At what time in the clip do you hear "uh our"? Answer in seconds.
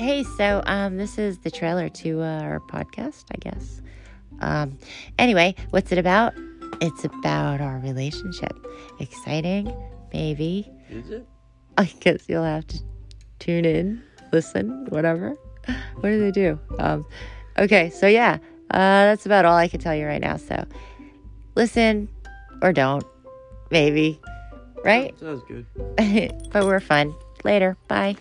2.22-2.60